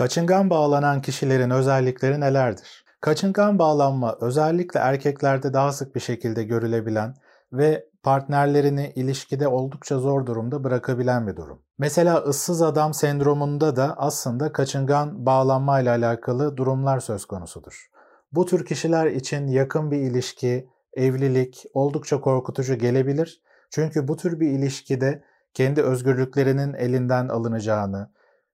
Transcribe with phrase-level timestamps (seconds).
[0.00, 2.84] Kaçıngan bağlanan kişilerin özellikleri nelerdir?
[3.00, 7.14] Kaçıngan bağlanma özellikle erkeklerde daha sık bir şekilde görülebilen
[7.52, 11.62] ve partnerlerini ilişkide oldukça zor durumda bırakabilen bir durum.
[11.78, 17.90] Mesela ıssız adam sendromunda da aslında kaçıngan bağlanma ile alakalı durumlar söz konusudur.
[18.32, 23.42] Bu tür kişiler için yakın bir ilişki, evlilik oldukça korkutucu gelebilir.
[23.70, 25.22] Çünkü bu tür bir ilişkide
[25.54, 28.10] kendi özgürlüklerinin elinden alınacağını,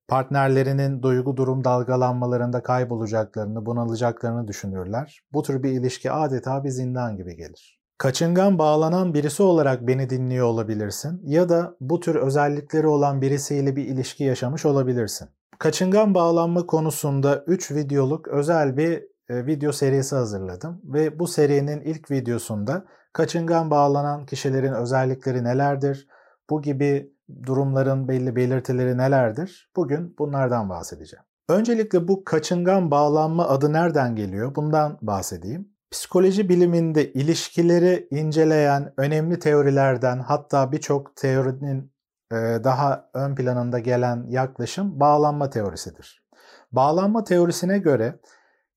[0.09, 5.21] partnerlerinin duygu durum dalgalanmalarında kaybolacaklarını, bunalacaklarını düşünürler.
[5.33, 7.81] Bu tür bir ilişki adeta bir zindan gibi gelir.
[7.99, 13.85] Kaçıngan bağlanan birisi olarak beni dinliyor olabilirsin ya da bu tür özellikleri olan birisiyle bir
[13.85, 15.29] ilişki yaşamış olabilirsin.
[15.59, 22.11] Kaçıngan bağlanma konusunda 3 videoluk özel bir e, video serisi hazırladım ve bu serinin ilk
[22.11, 26.09] videosunda kaçıngan bağlanan kişilerin özellikleri nelerdir,
[26.51, 29.71] bu gibi durumların belli belirtileri nelerdir?
[29.77, 31.25] Bugün bunlardan bahsedeceğim.
[31.49, 34.55] Öncelikle bu kaçıngan bağlanma adı nereden geliyor?
[34.55, 35.69] Bundan bahsedeyim.
[35.91, 41.93] Psikoloji biliminde ilişkileri inceleyen önemli teorilerden hatta birçok teorinin
[42.33, 46.27] e, daha ön planında gelen yaklaşım bağlanma teorisidir.
[46.73, 48.21] Bağlanma teorisine göre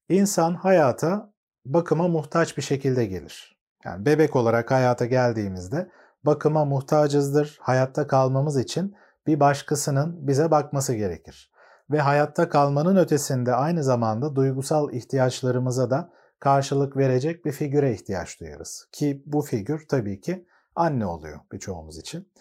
[0.10, 1.34] insan hayata
[1.66, 3.60] bakıma muhtaç bir şekilde gelir.
[3.86, 5.90] Yani bebek olarak hayata geldiğimizde
[6.24, 7.58] bakıma muhtacızdır.
[7.62, 8.96] Hayatta kalmamız için
[9.28, 11.52] bir başkasının bize bakması gerekir.
[11.92, 18.88] Ve hayatta kalmanın ötesinde aynı zamanda duygusal ihtiyaçlarımıza da karşılık verecek bir figüre ihtiyaç duyarız.
[18.92, 22.32] Ki bu figür tabii ki anne oluyor birçoğumuz için.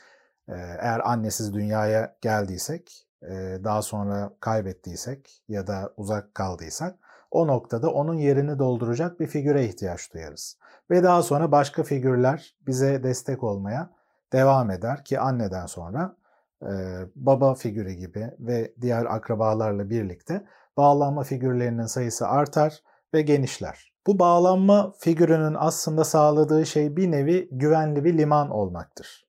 [0.48, 6.98] Ee, eğer annesiz dünyaya geldiysek, e, daha sonra kaybettiysek ya da uzak kaldıysak
[7.30, 10.58] o noktada onun yerini dolduracak bir figüre ihtiyaç duyarız.
[10.90, 13.90] Ve daha sonra başka figürler bize destek olmaya
[14.32, 16.16] devam eder ki anneden sonra
[16.62, 16.68] e,
[17.16, 20.44] baba figürü gibi ve diğer akrabalarla birlikte
[20.76, 22.82] bağlanma figürlerinin sayısı artar
[23.14, 23.92] ve genişler.
[24.06, 29.26] Bu bağlanma figürünün aslında sağladığı şey bir nevi güvenli bir liman olmaktır.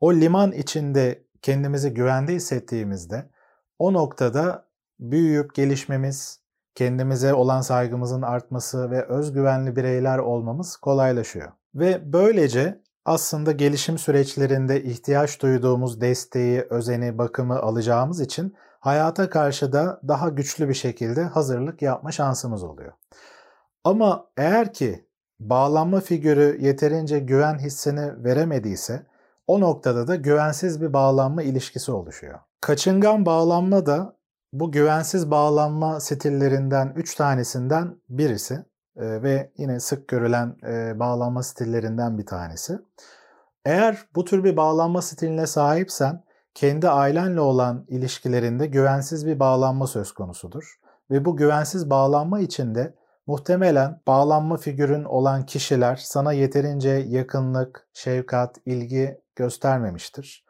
[0.00, 3.30] O liman içinde kendimizi güvende hissettiğimizde
[3.78, 4.66] o noktada
[5.00, 6.41] büyüyüp gelişmemiz,
[6.74, 11.52] kendimize olan saygımızın artması ve özgüvenli bireyler olmamız kolaylaşıyor.
[11.74, 20.00] Ve böylece aslında gelişim süreçlerinde ihtiyaç duyduğumuz desteği, özeni, bakımı alacağımız için hayata karşı da
[20.08, 22.92] daha güçlü bir şekilde hazırlık yapma şansımız oluyor.
[23.84, 25.06] Ama eğer ki
[25.40, 29.06] bağlanma figürü yeterince güven hissini veremediyse
[29.46, 32.38] o noktada da güvensiz bir bağlanma ilişkisi oluşuyor.
[32.60, 34.16] Kaçıngan bağlanma da
[34.52, 38.54] bu güvensiz bağlanma stillerinden 3 tanesinden birisi
[38.96, 42.78] e, ve yine sık görülen e, bağlanma stillerinden bir tanesi.
[43.64, 46.24] Eğer bu tür bir bağlanma stiline sahipsen
[46.54, 50.80] kendi ailenle olan ilişkilerinde güvensiz bir bağlanma söz konusudur.
[51.10, 52.94] Ve bu güvensiz bağlanma içinde
[53.26, 60.44] muhtemelen bağlanma figürün olan kişiler sana yeterince yakınlık, şefkat, ilgi göstermemiştir.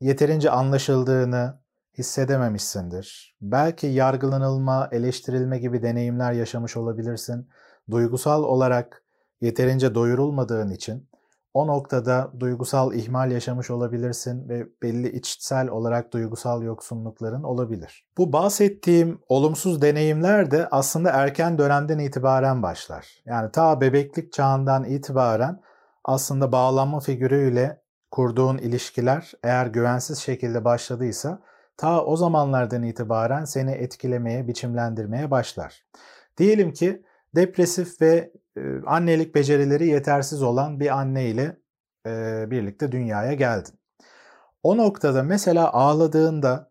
[0.00, 1.58] Yeterince anlaşıldığını,
[1.98, 3.36] hissedememişsindir.
[3.40, 7.48] Belki yargılanılma, eleştirilme gibi deneyimler yaşamış olabilirsin.
[7.90, 9.02] Duygusal olarak
[9.40, 11.08] yeterince doyurulmadığın için
[11.54, 18.06] o noktada duygusal ihmal yaşamış olabilirsin ve belli içsel olarak duygusal yoksunlukların olabilir.
[18.18, 23.06] Bu bahsettiğim olumsuz deneyimler de aslında erken dönemden itibaren başlar.
[23.26, 25.60] Yani ta bebeklik çağından itibaren
[26.04, 31.42] aslında bağlanma figürüyle kurduğun ilişkiler eğer güvensiz şekilde başladıysa
[31.78, 35.84] ta o zamanlardan itibaren seni etkilemeye, biçimlendirmeye başlar.
[36.38, 37.02] Diyelim ki
[37.34, 41.56] depresif ve e, annelik becerileri yetersiz olan bir anne ile
[42.06, 43.74] e, birlikte dünyaya geldin.
[44.62, 46.70] O noktada mesela ağladığında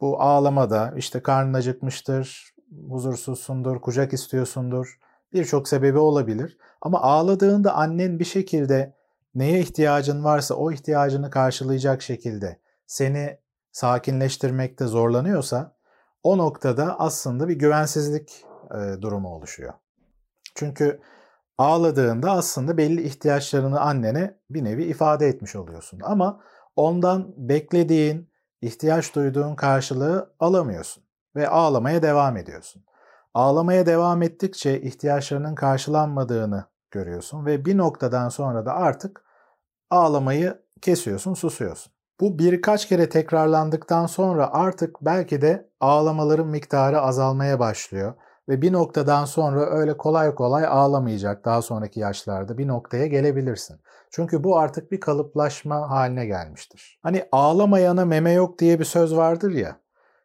[0.00, 2.54] bu ağlamada işte karnın acıkmıştır,
[2.88, 4.98] huzursuzsundur, kucak istiyorsundur.
[5.32, 6.58] Birçok sebebi olabilir.
[6.80, 8.94] Ama ağladığında annen bir şekilde
[9.34, 13.43] neye ihtiyacın varsa o ihtiyacını karşılayacak şekilde seni
[13.74, 15.76] sakinleştirmekte zorlanıyorsa
[16.22, 19.72] o noktada aslında bir güvensizlik e, durumu oluşuyor.
[20.54, 21.00] Çünkü
[21.58, 26.00] ağladığında aslında belli ihtiyaçlarını annene bir nevi ifade etmiş oluyorsun.
[26.04, 26.40] Ama
[26.76, 31.04] ondan beklediğin, ihtiyaç duyduğun karşılığı alamıyorsun
[31.36, 32.84] ve ağlamaya devam ediyorsun.
[33.34, 39.24] Ağlamaya devam ettikçe ihtiyaçlarının karşılanmadığını görüyorsun ve bir noktadan sonra da artık
[39.90, 41.93] ağlamayı kesiyorsun, susuyorsun.
[42.20, 48.14] Bu birkaç kere tekrarlandıktan sonra artık belki de ağlamaların miktarı azalmaya başlıyor
[48.48, 53.80] ve bir noktadan sonra öyle kolay kolay ağlamayacak daha sonraki yaşlarda bir noktaya gelebilirsin.
[54.10, 56.98] Çünkü bu artık bir kalıplaşma haline gelmiştir.
[57.02, 59.80] Hani ağlamayana meme yok diye bir söz vardır ya.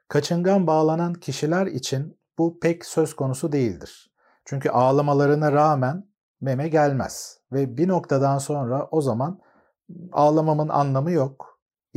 [0.07, 4.11] Kaçıngan bağlanan kişiler için bu pek söz konusu değildir.
[4.45, 6.09] Çünkü ağlamalarına rağmen
[6.41, 9.39] meme gelmez ve bir noktadan sonra o zaman
[10.11, 11.48] ağlamamın anlamı yok,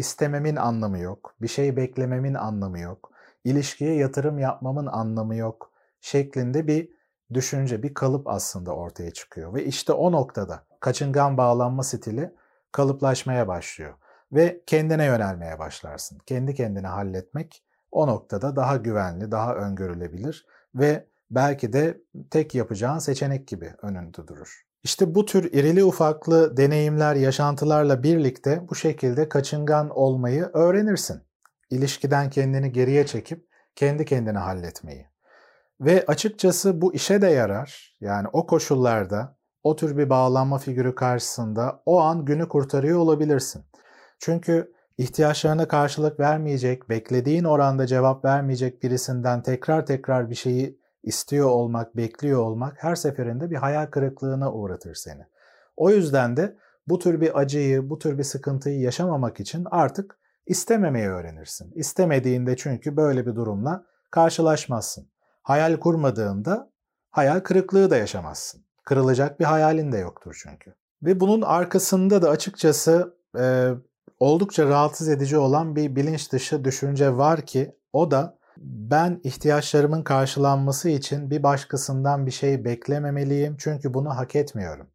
[0.02, 3.10] istememin anlamı yok, bir şey beklememin anlamı yok,
[3.44, 5.70] ilişkiye yatırım yapmamın anlamı yok
[6.00, 6.88] şeklinde bir
[7.34, 9.54] düşünce, bir kalıp aslında ortaya çıkıyor.
[9.54, 12.34] Ve işte o noktada kaçıngan bağlanma stili
[12.72, 13.94] kalıplaşmaya başlıyor
[14.32, 16.18] ve kendine yönelmeye başlarsın.
[16.26, 22.00] Kendi kendine halletmek o noktada daha güvenli, daha öngörülebilir ve belki de
[22.30, 24.71] tek yapacağın seçenek gibi önünde durur.
[24.84, 31.22] İşte bu tür irili ufaklı deneyimler, yaşantılarla birlikte bu şekilde kaçıngan olmayı öğrenirsin.
[31.70, 33.46] İlişkiden kendini geriye çekip
[33.76, 35.06] kendi kendine halletmeyi.
[35.80, 37.96] Ve açıkçası bu işe de yarar.
[38.00, 43.64] Yani o koşullarda o tür bir bağlanma figürü karşısında o an günü kurtarıyor olabilirsin.
[44.18, 51.96] Çünkü ihtiyaçlarına karşılık vermeyecek, beklediğin oranda cevap vermeyecek birisinden tekrar tekrar bir şeyi istiyor olmak,
[51.96, 55.22] bekliyor olmak her seferinde bir hayal kırıklığına uğratır seni.
[55.76, 56.56] O yüzden de
[56.88, 61.72] bu tür bir acıyı, bu tür bir sıkıntıyı yaşamamak için artık istememeyi öğrenirsin.
[61.74, 65.08] İstemediğinde çünkü böyle bir durumla karşılaşmazsın.
[65.42, 66.70] Hayal kurmadığında
[67.10, 68.64] hayal kırıklığı da yaşamazsın.
[68.84, 70.74] Kırılacak bir hayalin de yoktur çünkü.
[71.02, 73.70] Ve bunun arkasında da açıkçası e,
[74.20, 80.88] oldukça rahatsız edici olan bir bilinç dışı düşünce var ki o da ben ihtiyaçlarımın karşılanması
[80.88, 84.86] için bir başkasından bir şey beklememeliyim çünkü bunu hak etmiyorum.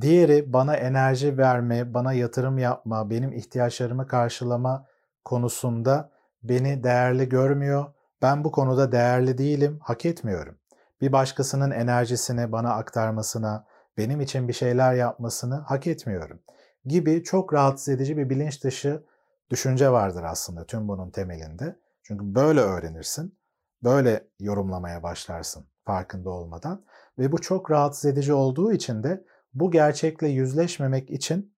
[0.00, 4.86] Diğeri bana enerji verme, bana yatırım yapma, benim ihtiyaçlarımı karşılama
[5.24, 6.10] konusunda
[6.42, 7.86] beni değerli görmüyor.
[8.22, 10.58] Ben bu konuda değerli değilim, hak etmiyorum.
[11.00, 13.66] Bir başkasının enerjisini bana aktarmasına,
[13.98, 16.40] benim için bir şeyler yapmasını hak etmiyorum
[16.86, 19.02] gibi çok rahatsız edici bir bilinç dışı
[19.50, 21.76] düşünce vardır aslında tüm bunun temelinde.
[22.04, 23.38] Çünkü böyle öğrenirsin,
[23.82, 26.84] böyle yorumlamaya başlarsın farkında olmadan
[27.18, 29.24] ve bu çok rahatsız edici olduğu için de
[29.54, 31.54] bu gerçekle yüzleşmemek için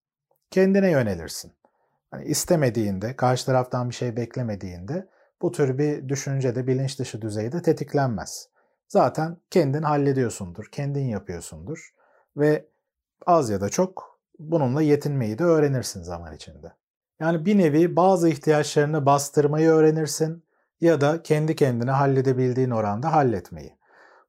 [0.52, 1.54] kendine yönelirsin.
[2.12, 5.10] Hani istemediğinde, karşı taraftan bir şey beklemediğinde
[5.42, 8.50] bu tür bir düşünce de bilinç dışı düzeyde tetiklenmez.
[8.88, 11.94] Zaten kendin hallediyorsundur, kendin yapıyorsundur
[12.38, 12.70] ve
[13.26, 16.74] az ya da çok bununla yetinmeyi de öğrenirsin zaman içinde.
[17.20, 20.44] Yani bir nevi bazı ihtiyaçlarını bastırmayı öğrenirsin
[20.82, 23.78] ya da kendi kendine halledebildiğin oranda halletmeyi.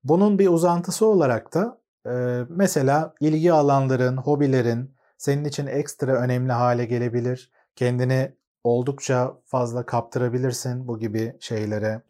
[0.05, 6.85] Bunun bir uzantısı olarak da e, mesela ilgi alanların, hobilerin senin için ekstra önemli hale
[6.85, 7.51] gelebilir.
[7.77, 8.33] Kendini
[8.65, 12.03] oldukça fazla kaptırabilirsin bu gibi şeylere.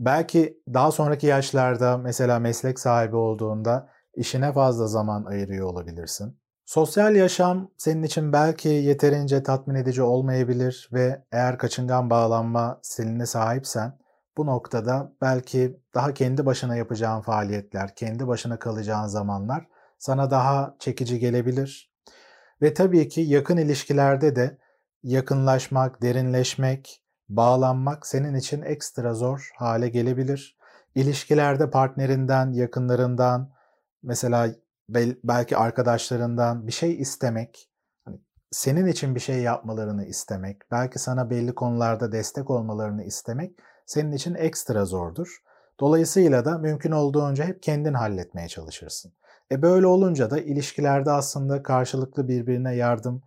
[0.00, 6.36] Belki daha sonraki yaşlarda mesela meslek sahibi olduğunda işine fazla zaman ayırıyor olabilirsin.
[6.70, 13.98] Sosyal yaşam senin için belki yeterince tatmin edici olmayabilir ve eğer kaçıngan bağlanma stiline sahipsen
[14.36, 19.66] bu noktada belki daha kendi başına yapacağın faaliyetler, kendi başına kalacağın zamanlar
[19.98, 21.92] sana daha çekici gelebilir.
[22.62, 24.58] Ve tabii ki yakın ilişkilerde de
[25.02, 30.56] yakınlaşmak, derinleşmek, bağlanmak senin için ekstra zor hale gelebilir.
[30.94, 33.52] İlişkilerde partnerinden, yakınlarından,
[34.02, 34.48] mesela
[35.24, 37.70] belki arkadaşlarından bir şey istemek,
[38.04, 38.20] hani
[38.50, 44.34] senin için bir şey yapmalarını istemek, belki sana belli konularda destek olmalarını istemek senin için
[44.34, 45.42] ekstra zordur.
[45.80, 49.12] Dolayısıyla da mümkün olduğunca hep kendin halletmeye çalışırsın.
[49.52, 53.22] E böyle olunca da ilişkilerde aslında karşılıklı birbirine yardım,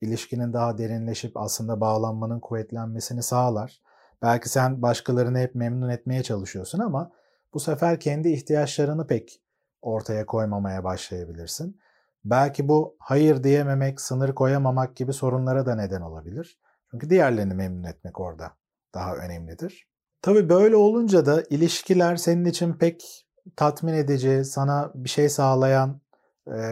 [0.00, 3.82] ilişkinin daha derinleşip aslında bağlanmanın kuvvetlenmesini sağlar.
[4.22, 7.12] Belki sen başkalarını hep memnun etmeye çalışıyorsun ama
[7.54, 9.42] bu sefer kendi ihtiyaçlarını pek
[9.82, 11.80] ortaya koymamaya başlayabilirsin.
[12.24, 16.60] Belki bu hayır diyememek, sınır koyamamak gibi sorunlara da neden olabilir.
[16.90, 18.52] Çünkü diğerlerini memnun etmek orada
[18.94, 19.88] daha önemlidir.
[20.22, 26.00] Tabii böyle olunca da ilişkiler senin için pek tatmin edici, sana bir şey sağlayan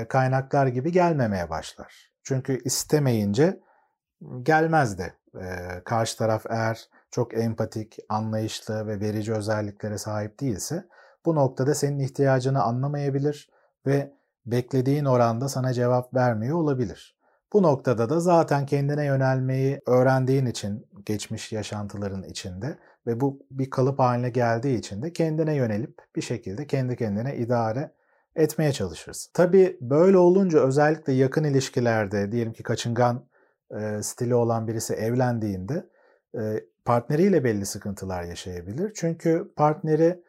[0.08, 2.12] kaynaklar gibi gelmemeye başlar.
[2.22, 3.60] Çünkü istemeyince
[4.42, 5.14] gelmezdi.
[5.84, 10.84] Karşı taraf eğer çok empatik, anlayışlı ve verici özelliklere sahip değilse
[11.26, 13.50] bu noktada senin ihtiyacını anlamayabilir
[13.86, 14.12] ve
[14.46, 17.16] beklediğin oranda sana cevap vermiyor olabilir.
[17.52, 23.98] Bu noktada da zaten kendine yönelmeyi öğrendiğin için geçmiş yaşantıların içinde ve bu bir kalıp
[23.98, 27.92] haline geldiği için de kendine yönelip bir şekilde kendi kendine idare
[28.36, 29.30] etmeye çalışırsın.
[29.34, 33.28] Tabii böyle olunca özellikle yakın ilişkilerde diyelim ki kaçıngan
[33.70, 35.86] e, stili olan birisi evlendiğinde
[36.38, 36.40] e,
[36.84, 38.92] partneriyle belli sıkıntılar yaşayabilir.
[38.94, 40.22] Çünkü partneri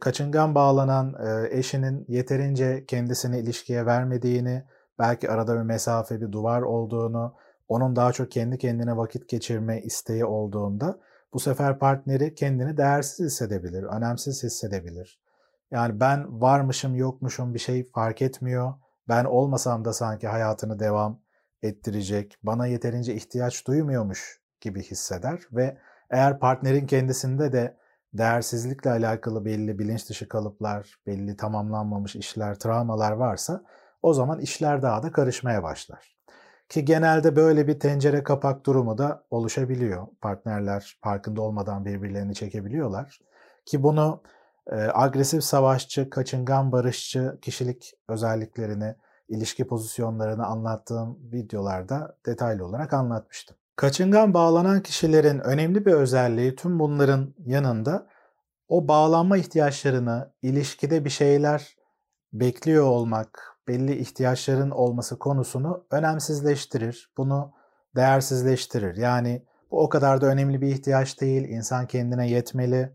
[0.00, 4.64] kaçıngan bağlanan e, eşinin yeterince kendisini ilişkiye vermediğini,
[4.98, 7.34] belki arada bir mesafe, bir duvar olduğunu,
[7.68, 10.98] onun daha çok kendi kendine vakit geçirme isteği olduğunda
[11.32, 15.20] bu sefer partneri kendini değersiz hissedebilir, önemsiz hissedebilir.
[15.70, 18.74] Yani ben varmışım yokmuşum bir şey fark etmiyor.
[19.08, 21.20] Ben olmasam da sanki hayatını devam
[21.62, 25.78] ettirecek, bana yeterince ihtiyaç duymuyormuş gibi hisseder ve
[26.10, 27.76] eğer partnerin kendisinde de
[28.18, 33.64] değersizlikle alakalı belli bilinç dışı kalıplar, belli tamamlanmamış işler, travmalar varsa
[34.02, 36.16] o zaman işler daha da karışmaya başlar.
[36.68, 40.06] Ki genelde böyle bir tencere kapak durumu da oluşabiliyor.
[40.20, 43.20] Partnerler farkında olmadan birbirlerini çekebiliyorlar.
[43.66, 44.22] Ki bunu
[44.72, 48.94] e, agresif savaşçı, kaçıngan barışçı kişilik özelliklerini,
[49.28, 53.56] ilişki pozisyonlarını anlattığım videolarda detaylı olarak anlatmıştım.
[53.76, 58.06] Kaçıngan bağlanan kişilerin önemli bir özelliği tüm bunların yanında
[58.68, 61.76] o bağlanma ihtiyaçlarını, ilişkide bir şeyler
[62.32, 67.12] bekliyor olmak, belli ihtiyaçların olması konusunu önemsizleştirir.
[67.16, 67.52] Bunu
[67.96, 68.96] değersizleştirir.
[68.96, 71.48] Yani bu o kadar da önemli bir ihtiyaç değil.
[71.48, 72.94] İnsan kendine yetmeli.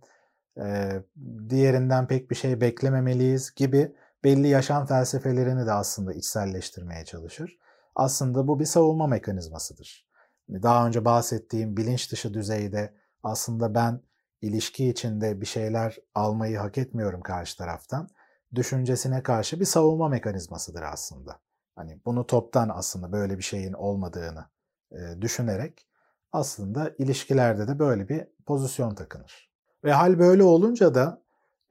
[1.50, 7.58] diğerinden pek bir şey beklememeliyiz gibi belli yaşam felsefelerini de aslında içselleştirmeye çalışır.
[7.96, 10.11] Aslında bu bir savunma mekanizmasıdır.
[10.50, 12.94] Daha önce bahsettiğim bilinç dışı düzeyde
[13.24, 14.02] aslında ben
[14.42, 18.10] ilişki içinde bir şeyler almayı hak etmiyorum karşı taraftan
[18.56, 21.40] düşüncesine karşı bir savunma mekanizmasıdır aslında.
[21.76, 24.46] Hani bunu toptan aslında böyle bir şeyin olmadığını
[24.92, 25.88] e, düşünerek
[26.32, 29.52] aslında ilişkilerde de böyle bir pozisyon takınır.
[29.84, 31.22] Ve hal böyle olunca da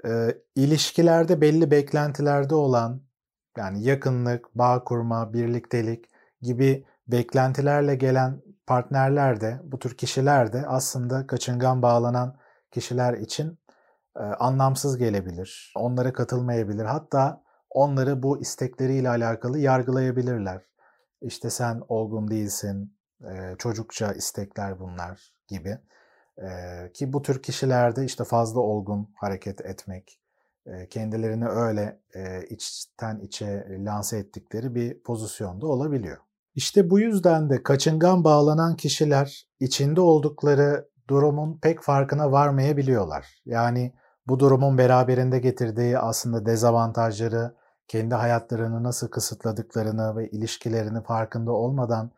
[0.05, 3.03] e, ilişkilerde belli beklentilerde olan
[3.57, 6.05] yani yakınlık, bağ kurma, birliktelik
[6.43, 12.37] gibi beklentilerle gelen partnerler de bu tür kişiler de aslında kaçıngan bağlanan
[12.71, 13.59] kişiler için
[14.17, 15.73] e, anlamsız gelebilir.
[15.77, 16.85] Onlara katılmayabilir.
[16.85, 20.63] Hatta onları bu istekleriyle alakalı yargılayabilirler.
[21.23, 25.79] İşte sen olgun değilsin, e, çocukça istekler bunlar gibi.
[26.39, 26.49] E,
[26.95, 30.21] ki bu tür kişilerde işte fazla olgun hareket etmek,
[30.67, 36.19] e, kendilerini öyle e, içten içe lanse ettikleri bir pozisyonda olabiliyor.
[36.55, 43.27] İşte bu yüzden de kaçıngan bağlanan kişiler içinde oldukları durumun pek farkına varmayabiliyorlar.
[43.45, 43.95] Yani
[44.27, 47.55] bu durumun beraberinde getirdiği aslında dezavantajları,
[47.89, 52.11] kendi hayatlarını nasıl kısıtladıklarını ve ilişkilerini farkında olmadan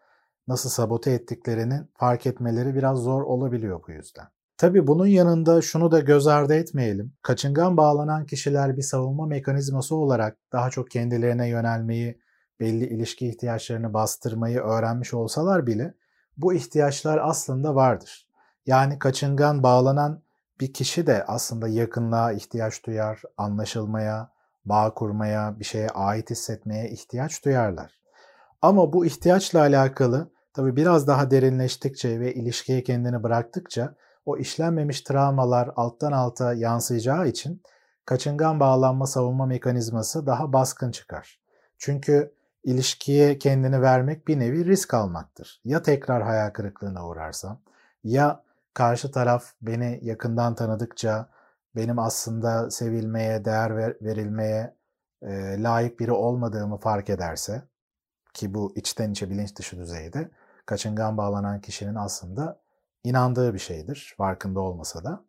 [0.49, 4.27] nasıl sabote ettiklerini fark etmeleri biraz zor olabiliyor bu yüzden.
[4.59, 7.13] Tabi bunun yanında şunu da göz ardı etmeyelim.
[7.23, 12.22] Kaçıngan bağlanan kişiler bir savunma mekanizması olarak daha çok kendilerine yönelmeyi,
[12.63, 15.95] belli ilişki ihtiyaçlarını bastırmayı öğrenmiş olsalar bile
[16.37, 18.29] bu ihtiyaçlar aslında vardır.
[18.67, 20.23] Yani kaçıngan bağlanan
[20.61, 24.31] bir kişi de aslında yakınlığa ihtiyaç duyar, anlaşılmaya,
[24.65, 28.01] bağ kurmaya, bir şeye ait hissetmeye ihtiyaç duyarlar.
[28.63, 33.95] Ama bu ihtiyaçla alakalı tabii biraz daha derinleştikçe ve ilişkiye kendini bıraktıkça
[34.27, 37.63] o işlenmemiş travmalar alttan alta yansıyacağı için
[38.05, 41.41] kaçıngan bağlanma savunma mekanizması daha baskın çıkar.
[41.79, 45.61] Çünkü ilişkiye kendini vermek bir nevi risk almaktır.
[45.65, 47.61] Ya tekrar hayal kırıklığına uğrarsam,
[48.05, 51.29] ya karşı taraf beni yakından tanıdıkça
[51.77, 54.77] benim aslında sevilmeye, değer ver, verilmeye
[55.23, 57.63] e, layık biri olmadığımı fark ederse
[58.35, 60.31] ki bu içten içe bilinç dışı düzeyde
[60.67, 62.61] kaçıngan bağlanan kişinin aslında
[63.05, 65.25] inandığı bir şeydir farkında olmasa da.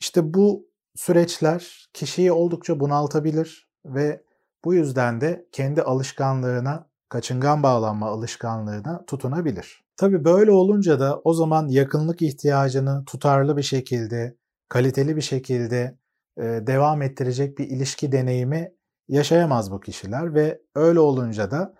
[0.00, 4.24] İşte bu süreçler kişiyi oldukça bunaltabilir ve
[4.64, 9.84] bu yüzden de kendi alışkanlığına, kaçıngan bağlanma alışkanlığına tutunabilir.
[9.96, 14.36] Tabii böyle olunca da o zaman yakınlık ihtiyacını tutarlı bir şekilde,
[14.68, 15.98] kaliteli bir şekilde
[16.38, 18.72] devam ettirecek bir ilişki deneyimi
[19.08, 21.74] yaşayamaz bu kişiler ve öyle olunca da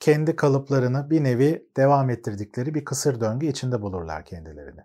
[0.00, 4.80] kendi kalıplarını bir nevi devam ettirdikleri bir kısır döngü içinde bulurlar kendilerini.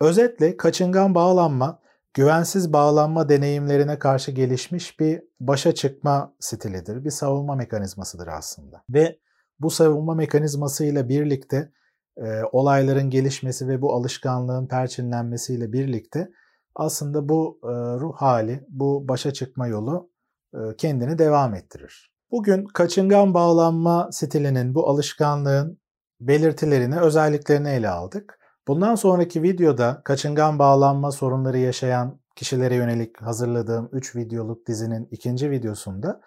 [0.00, 1.80] Özetle kaçıngan bağlanma,
[2.14, 8.84] güvensiz bağlanma deneyimlerine karşı gelişmiş bir başa çıkma stilidir, bir savunma mekanizmasıdır aslında.
[8.90, 9.18] Ve
[9.60, 11.72] bu savunma mekanizmasıyla birlikte
[12.16, 16.30] e, olayların gelişmesi ve bu alışkanlığın perçinlenmesiyle birlikte
[16.74, 17.68] aslında bu e,
[18.00, 20.10] ruh hali, bu başa çıkma yolu
[20.54, 22.14] e, kendini devam ettirir.
[22.30, 25.80] Bugün kaçıngan bağlanma stilinin, bu alışkanlığın
[26.20, 28.39] belirtilerini, özelliklerini ele aldık.
[28.68, 36.20] Bundan sonraki videoda kaçıngan bağlanma sorunları yaşayan kişilere yönelik hazırladığım 3 videoluk dizinin ikinci videosunda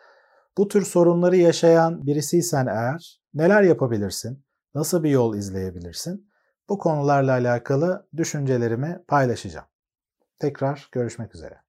[0.58, 4.46] bu tür sorunları yaşayan birisiysen eğer neler yapabilirsin?
[4.76, 6.30] Nasıl bir yol izleyebilirsin?
[6.70, 9.68] Bu konularla alakalı düşüncelerimi paylaşacağım.
[10.40, 11.63] Tekrar görüşmek üzere.